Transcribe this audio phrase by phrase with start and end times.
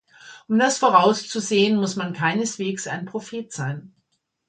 [0.47, 3.93] Um das vorauszusehen, muss man keineswegs ein Prophet sein.